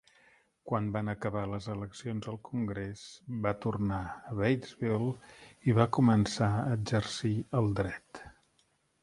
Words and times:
Quan 0.69 0.85
van 0.93 1.09
acabar 1.11 1.43
les 1.51 1.67
eleccions 1.73 2.29
al 2.31 2.39
congrés, 2.47 3.03
va 3.43 3.51
tornar 3.67 4.01
a 4.09 4.33
Batesville 4.41 5.13
i 5.71 5.77
va 5.83 5.87
començar 6.01 6.51
a 6.65 6.67
exercir 6.81 7.37
el 7.63 7.71
dret. 7.83 8.25